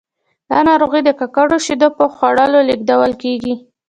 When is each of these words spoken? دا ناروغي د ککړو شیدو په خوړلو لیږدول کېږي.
دا 0.49 0.59
ناروغي 0.69 1.01
د 1.05 1.09
ککړو 1.19 1.57
شیدو 1.65 1.87
په 1.97 2.05
خوړلو 2.15 2.59
لیږدول 2.69 3.13
کېږي. 3.23 3.53